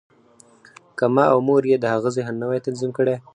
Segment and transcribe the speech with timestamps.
[0.97, 3.15] که ما او مور یې د هغه ذهن نه وای تنظیم کړی